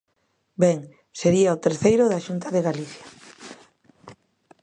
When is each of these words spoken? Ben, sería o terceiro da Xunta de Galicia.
Ben, 0.63 0.79
sería 1.21 1.55
o 1.55 1.61
terceiro 1.65 2.03
da 2.07 2.23
Xunta 2.25 2.47
de 2.55 2.65
Galicia. 2.67 3.07